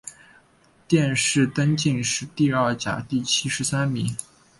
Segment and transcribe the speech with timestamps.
[0.87, 4.17] 殿试登进士第二甲第七十三名。